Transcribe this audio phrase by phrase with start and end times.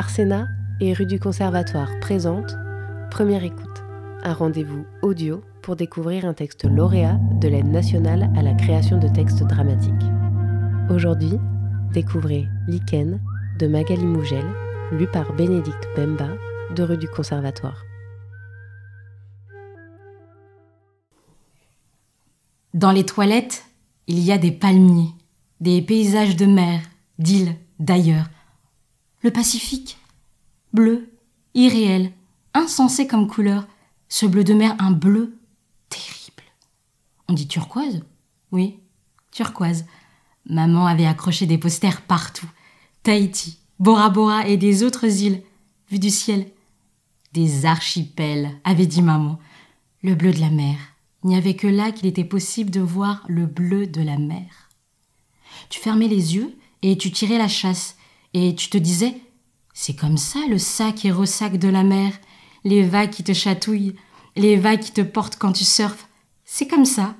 [0.00, 0.48] Arsena
[0.80, 2.56] et rue du Conservatoire présente
[3.10, 3.84] Première écoute,
[4.22, 9.08] un rendez-vous audio pour découvrir un texte lauréat de l'aide nationale à la création de
[9.08, 9.92] textes dramatiques.
[10.88, 11.34] Aujourd'hui,
[11.92, 13.20] découvrez Lichen
[13.58, 14.46] de Magali Mougel,
[14.90, 16.30] lu par Bénédicte Bemba
[16.74, 17.84] de rue du Conservatoire.
[22.72, 23.66] Dans les toilettes,
[24.06, 25.12] il y a des palmiers,
[25.60, 26.80] des paysages de mer,
[27.18, 28.30] d'îles, d'ailleurs.
[29.22, 29.99] Le Pacifique,
[30.72, 31.10] bleu,
[31.54, 32.12] irréel,
[32.54, 33.66] insensé comme couleur,
[34.08, 35.38] ce bleu de mer, un bleu
[35.88, 36.44] terrible.
[37.28, 38.02] On dit turquoise?
[38.52, 38.80] Oui,
[39.30, 39.86] turquoise.
[40.46, 42.48] Maman avait accroché des posters partout.
[43.02, 45.42] Tahiti, Bora Bora et des autres îles,
[45.90, 46.50] vues du ciel.
[47.32, 49.38] Des archipels, avait dit maman.
[50.02, 50.76] Le bleu de la mer.
[51.22, 54.70] Il n'y avait que là qu'il était possible de voir le bleu de la mer.
[55.68, 57.96] Tu fermais les yeux et tu tirais la chasse,
[58.32, 59.14] et tu te disais
[59.72, 62.12] C'est comme ça le sac et ressac de la mer,
[62.64, 63.96] les vagues qui te chatouillent,
[64.36, 66.08] les vagues qui te portent quand tu surfes.
[66.44, 67.14] C'est comme ça.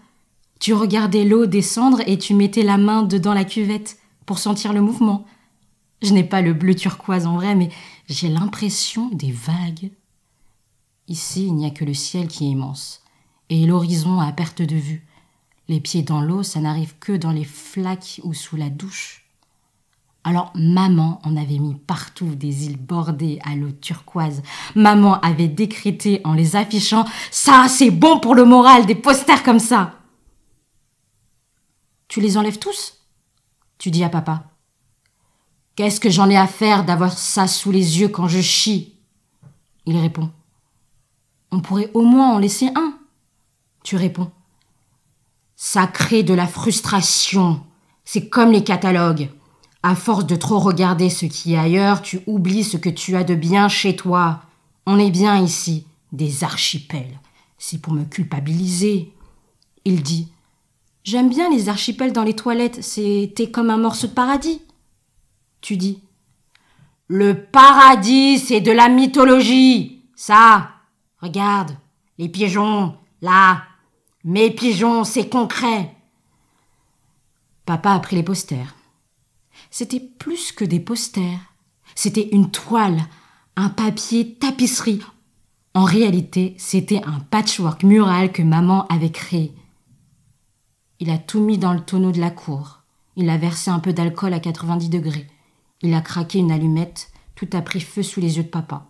[0.58, 4.80] Tu regardais l'eau descendre et tu mettais la main dedans la cuvette pour sentir le
[4.80, 5.24] mouvement.
[6.02, 7.70] Je n'ai pas le bleu turquoise en vrai, mais
[8.08, 9.90] j'ai l'impression des vagues.
[11.08, 13.02] Ici, il n'y a que le ciel qui est immense,
[13.48, 15.06] et l'horizon à perte de vue.
[15.68, 19.29] Les pieds dans l'eau, ça n'arrive que dans les flaques ou sous la douche.
[20.22, 24.42] Alors maman en avait mis partout des îles bordées à l'eau turquoise.
[24.74, 29.58] Maman avait décrété en les affichant Ça, c'est bon pour le moral, des posters comme
[29.58, 29.94] ça.
[32.08, 32.98] Tu les enlèves tous?
[33.78, 34.44] Tu dis à papa.
[35.74, 38.96] Qu'est-ce que j'en ai à faire d'avoir ça sous les yeux quand je chie?
[39.86, 40.30] Il répond.
[41.50, 42.98] On pourrait au moins en laisser un.
[43.82, 44.30] Tu réponds.
[45.56, 47.64] Ça crée de la frustration.
[48.04, 49.30] C'est comme les catalogues.
[49.82, 53.24] À force de trop regarder ce qui est ailleurs, tu oublies ce que tu as
[53.24, 54.42] de bien chez toi.
[54.84, 57.18] On est bien ici, des archipels.
[57.56, 59.12] C'est pour me culpabiliser.
[59.86, 60.28] Il dit
[61.02, 64.60] J'aime bien les archipels dans les toilettes, c'était comme un morceau de paradis.
[65.62, 66.02] Tu dis
[67.08, 70.02] Le paradis, c'est de la mythologie.
[70.14, 70.72] Ça,
[71.22, 71.72] regarde,
[72.18, 73.62] les pigeons, là.
[74.24, 75.94] Mes pigeons, c'est concret.
[77.64, 78.74] Papa a pris les posters.
[79.70, 81.38] C'était plus que des posters.
[81.94, 83.02] C'était une toile,
[83.56, 85.02] un papier tapisserie.
[85.74, 89.54] En réalité, c'était un patchwork mural que maman avait créé.
[90.98, 92.80] Il a tout mis dans le tonneau de la cour.
[93.16, 95.26] Il a versé un peu d'alcool à 90 degrés.
[95.82, 97.10] Il a craqué une allumette.
[97.34, 98.86] Tout a pris feu sous les yeux de papa.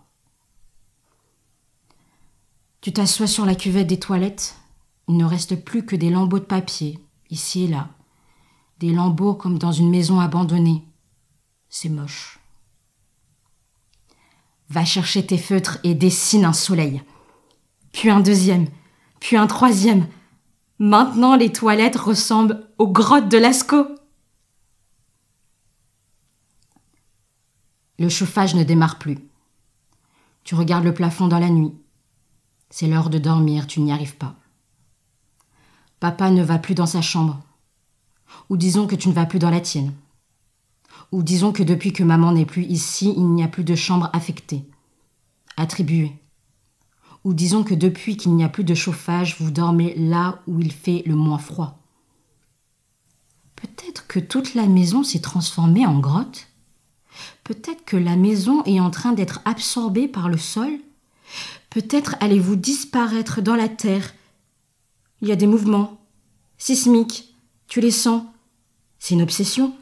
[2.81, 4.55] Tu t'assois sur la cuvette des toilettes.
[5.07, 6.99] Il ne reste plus que des lambeaux de papier,
[7.29, 7.89] ici et là
[8.81, 10.83] des lambeaux comme dans une maison abandonnée.
[11.69, 12.39] C'est moche.
[14.69, 17.03] Va chercher tes feutres et dessine un soleil.
[17.93, 18.67] Puis un deuxième,
[19.19, 20.07] puis un troisième.
[20.79, 23.87] Maintenant, les toilettes ressemblent aux grottes de Lascaux.
[27.99, 29.19] Le chauffage ne démarre plus.
[30.43, 31.73] Tu regardes le plafond dans la nuit.
[32.71, 34.35] C'est l'heure de dormir, tu n'y arrives pas.
[35.99, 37.43] Papa ne va plus dans sa chambre.
[38.49, 39.93] Ou disons que tu ne vas plus dans la tienne.
[41.11, 44.09] Ou disons que depuis que maman n'est plus ici, il n'y a plus de chambre
[44.13, 44.63] affectée,
[45.57, 46.13] attribuée.
[47.23, 50.71] Ou disons que depuis qu'il n'y a plus de chauffage, vous dormez là où il
[50.71, 51.79] fait le moins froid.
[53.55, 56.47] Peut-être que toute la maison s'est transformée en grotte.
[57.43, 60.71] Peut-être que la maison est en train d'être absorbée par le sol.
[61.69, 64.13] Peut-être allez-vous disparaître dans la terre.
[65.21, 65.99] Il y a des mouvements
[66.57, 67.30] sismiques,
[67.71, 68.23] tu les sens.
[68.99, 69.73] C'est une obsession.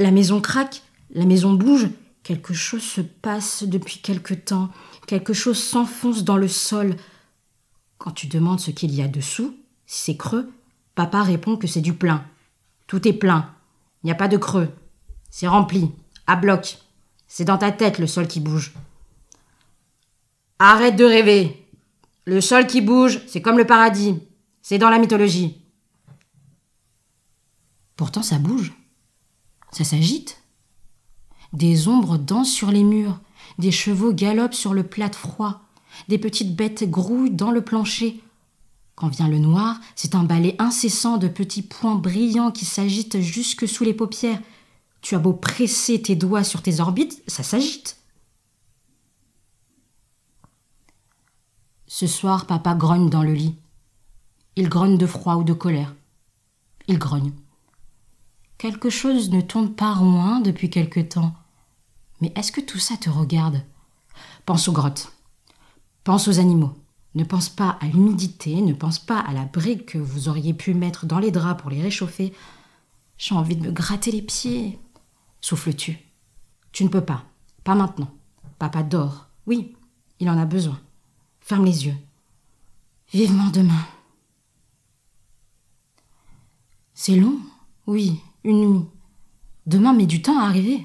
[0.00, 1.88] La maison craque, la maison bouge.
[2.24, 4.68] Quelque chose se passe depuis quelque temps.
[5.06, 6.96] Quelque chose s'enfonce dans le sol.
[7.98, 9.56] Quand tu demandes ce qu'il y a dessous,
[9.86, 10.50] si c'est creux,
[10.96, 12.24] papa répond que c'est du plein.
[12.88, 13.54] Tout est plein.
[14.02, 14.70] Il n'y a pas de creux.
[15.30, 15.92] C'est rempli,
[16.26, 16.78] à bloc.
[17.28, 18.72] C'est dans ta tête le sol qui bouge.
[20.58, 21.64] Arrête de rêver.
[22.24, 24.18] Le sol qui bouge, c'est comme le paradis.
[24.62, 25.62] C'est dans la mythologie.
[27.96, 28.74] Pourtant ça bouge.
[29.72, 30.42] Ça s'agite.
[31.52, 33.18] Des ombres dansent sur les murs,
[33.58, 35.62] des chevaux galopent sur le plat froid,
[36.08, 38.20] des petites bêtes grouillent dans le plancher.
[38.94, 43.68] Quand vient le noir, c'est un balai incessant de petits points brillants qui s'agitent jusque
[43.68, 44.40] sous les paupières.
[45.02, 47.98] Tu as beau presser tes doigts sur tes orbites, ça s'agite.
[51.86, 53.54] Ce soir, papa grogne dans le lit.
[54.56, 55.94] Il grogne de froid ou de colère.
[56.88, 57.32] Il grogne.
[58.58, 61.34] Quelque chose ne tourne pas loin depuis quelque temps.
[62.20, 63.62] Mais est-ce que tout ça te regarde?
[64.46, 65.12] Pense aux grottes.
[66.04, 66.74] Pense aux animaux.
[67.14, 70.74] Ne pense pas à l'humidité, ne pense pas à la brique que vous auriez pu
[70.74, 72.32] mettre dans les draps pour les réchauffer.
[73.18, 74.78] J'ai envie de me gratter les pieds.
[75.40, 75.98] Souffles-tu?
[76.72, 77.24] Tu ne peux pas.
[77.64, 78.10] Pas maintenant.
[78.58, 79.28] Papa dort.
[79.46, 79.74] Oui,
[80.20, 80.78] il en a besoin.
[81.40, 81.96] Ferme les yeux.
[83.12, 83.86] Vivement demain.
[86.94, 87.38] C'est long,
[87.86, 88.84] oui, une nuit.
[89.66, 90.80] Demain met du temps à arriver.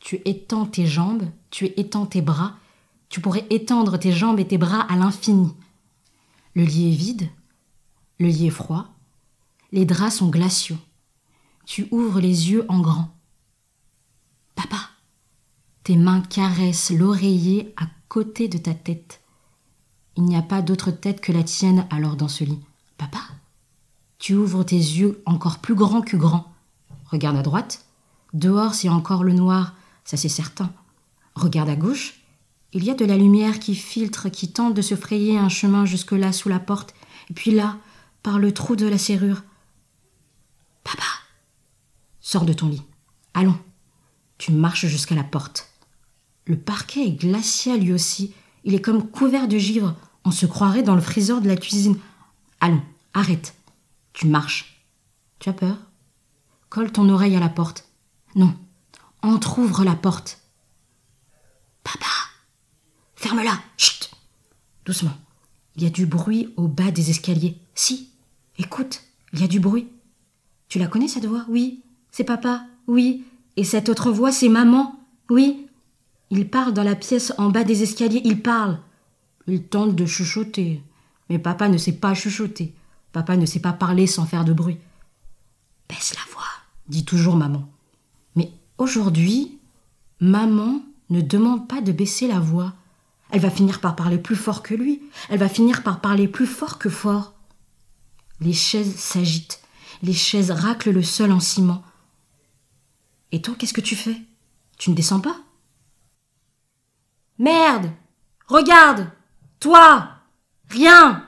[0.00, 2.56] Tu étends tes jambes, tu étends tes bras,
[3.08, 5.54] tu pourrais étendre tes jambes et tes bras à l'infini.
[6.54, 7.28] Le lit est vide,
[8.18, 8.88] le lit est froid,
[9.70, 10.78] les draps sont glaciaux.
[11.64, 13.14] Tu ouvres les yeux en grand.
[14.56, 14.90] Papa,
[15.84, 19.20] tes mains caressent l'oreiller à côté de ta tête.
[20.16, 22.60] Il n'y a pas d'autre tête que la tienne alors dans ce lit.
[22.98, 23.20] Papa,
[24.22, 26.54] tu ouvres tes yeux encore plus grands que grands.
[27.06, 27.84] Regarde à droite.
[28.32, 29.74] Dehors, c'est encore le noir,
[30.04, 30.72] ça c'est certain.
[31.34, 32.20] Regarde à gauche.
[32.72, 35.86] Il y a de la lumière qui filtre, qui tente de se frayer un chemin
[35.86, 36.94] jusque-là sous la porte,
[37.30, 37.78] et puis là,
[38.22, 39.42] par le trou de la serrure.
[40.84, 41.02] Papa
[42.20, 42.84] Sors de ton lit.
[43.34, 43.58] Allons.
[44.38, 45.68] Tu marches jusqu'à la porte.
[46.46, 48.32] Le parquet est glacial lui aussi.
[48.62, 49.96] Il est comme couvert de givre.
[50.24, 51.98] On se croirait dans le friseur de la cuisine.
[52.60, 52.82] Allons,
[53.14, 53.56] arrête.
[54.12, 54.84] Tu marches.
[55.38, 55.76] Tu as peur?
[56.68, 57.88] Colle ton oreille à la porte.
[58.34, 58.54] Non.
[59.22, 60.40] Entr'ouvre la porte.
[61.84, 62.06] Papa
[63.14, 64.10] Ferme-la Chut
[64.84, 65.16] Doucement.
[65.76, 67.58] Il y a du bruit au bas des escaliers.
[67.74, 68.10] Si
[68.58, 69.88] Écoute, il y a du bruit.
[70.68, 71.44] Tu la connais cette voix?
[71.48, 71.82] Oui.
[72.10, 72.66] C'est papa?
[72.86, 73.24] Oui.
[73.56, 74.98] Et cette autre voix, c'est maman?
[75.30, 75.66] Oui.
[76.30, 78.78] Il parle dans la pièce en bas des escaliers, il parle.
[79.46, 80.82] Il tente de chuchoter.
[81.28, 82.74] Mais papa ne sait pas chuchoter.
[83.12, 84.78] Papa ne sait pas parler sans faire de bruit.
[85.88, 86.48] Baisse la voix,
[86.88, 87.68] dit toujours maman.
[88.34, 89.58] Mais aujourd'hui,
[90.20, 92.72] maman ne demande pas de baisser la voix.
[93.30, 95.02] Elle va finir par parler plus fort que lui.
[95.28, 97.34] Elle va finir par parler plus fort que fort.
[98.40, 99.60] Les chaises s'agitent.
[100.02, 101.82] Les chaises raclent le sol en ciment.
[103.30, 104.20] Et toi, qu'est-ce que tu fais?
[104.78, 105.36] Tu ne descends pas?
[107.38, 107.90] Merde
[108.46, 109.10] Regarde
[109.60, 110.08] Toi
[110.68, 111.26] Rien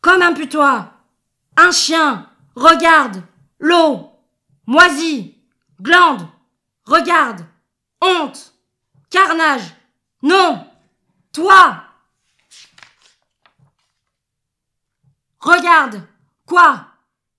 [0.00, 0.97] Comme un putois
[1.60, 2.30] Un chien.
[2.54, 3.20] Regarde.
[3.58, 4.12] L'eau.
[4.66, 5.36] Moisie
[5.80, 6.28] Glande.
[6.84, 7.44] Regarde.
[8.00, 8.54] Honte.
[9.10, 9.74] Carnage.
[10.22, 10.64] Non.
[11.32, 11.82] Toi.
[15.40, 16.06] Regarde.
[16.46, 16.86] Quoi?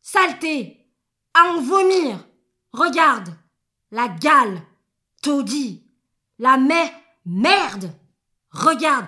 [0.02, 0.86] Saleté.
[1.34, 2.20] À en vomir.
[2.74, 3.34] Regarde.
[3.90, 4.62] La gale.
[5.22, 5.82] Taudis.
[6.40, 6.92] La mer
[7.26, 7.94] Merde.
[8.52, 9.08] Regarde.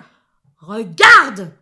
[0.56, 1.52] Regarde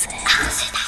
[0.00, 0.16] で
[0.50, 0.79] すね。